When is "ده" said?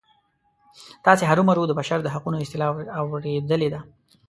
3.73-3.79